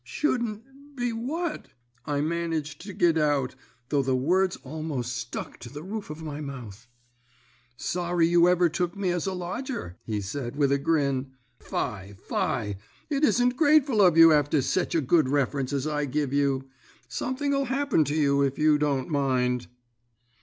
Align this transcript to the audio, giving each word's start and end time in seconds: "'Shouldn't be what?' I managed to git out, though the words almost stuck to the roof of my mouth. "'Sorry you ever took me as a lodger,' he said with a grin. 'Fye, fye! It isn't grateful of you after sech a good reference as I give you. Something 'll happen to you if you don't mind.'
"'Shouldn't 0.03 0.95
be 0.95 1.13
what?' 1.13 1.67
I 2.07 2.21
managed 2.21 2.81
to 2.81 2.93
git 2.93 3.19
out, 3.19 3.53
though 3.89 4.01
the 4.01 4.15
words 4.15 4.57
almost 4.63 5.15
stuck 5.15 5.59
to 5.59 5.69
the 5.71 5.83
roof 5.83 6.09
of 6.09 6.23
my 6.23 6.41
mouth. 6.41 6.87
"'Sorry 7.77 8.25
you 8.27 8.47
ever 8.49 8.67
took 8.67 8.95
me 8.97 9.11
as 9.11 9.27
a 9.27 9.33
lodger,' 9.33 9.99
he 10.03 10.19
said 10.19 10.55
with 10.55 10.71
a 10.71 10.79
grin. 10.79 11.33
'Fye, 11.59 12.15
fye! 12.17 12.77
It 13.11 13.23
isn't 13.23 13.55
grateful 13.57 14.01
of 14.01 14.17
you 14.17 14.33
after 14.33 14.63
sech 14.63 14.95
a 14.95 15.01
good 15.01 15.29
reference 15.29 15.71
as 15.71 15.85
I 15.85 16.05
give 16.05 16.33
you. 16.33 16.67
Something 17.07 17.55
'll 17.55 17.65
happen 17.65 18.03
to 18.05 18.15
you 18.15 18.41
if 18.41 18.57
you 18.57 18.79
don't 18.79 19.07
mind.' 19.11 19.67